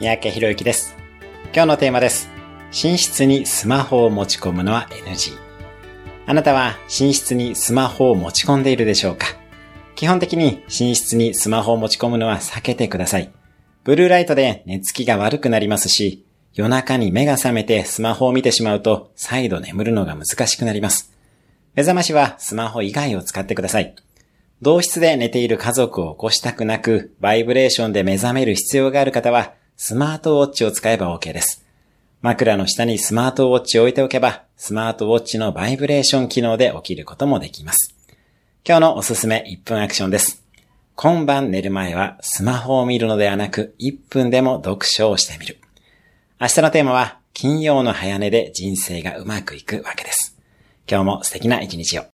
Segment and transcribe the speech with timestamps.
[0.00, 0.96] 三宅博之です。
[1.52, 2.30] 今日のテーマです。
[2.66, 5.36] 寝室にスマホを持ち込むのは NG。
[6.24, 9.26] あなたは寝室にスマホを持ち込んでいるでしょうか？
[9.96, 13.32] 基本的に寝室にスマホを持ち込むのは避けてください。
[13.82, 16.24] ブルーライトで寝つきが悪くなりますし、
[16.54, 21.12] 夜中に目が覚めてスマホを見てしまうと再度眠るのが難しくなります。
[21.74, 23.96] 目覚ましはスマホ以外を使ってください。
[24.62, 31.64] 同室で寝ている家族を起こしたくなく、バイブレーションで目覚める必要がある方は、スマートウォッチを使えば OK です。
[32.20, 37.94] 枕の下にスマートウォッチを置いておけば、スマートウォッチのバイブレーション機能で起きることもできます。
[38.66, 40.42] 今日のおすすめ1分アクションです。
[40.96, 45.58] 今晩寝る前はスマホを見るのではなく、1分でも読書をしてみる。
[46.40, 50.36] 明日のテーマは、金曜の早寝で人生がうまくいくわけです。
[50.90, 52.17] 今日も素敵な一日を。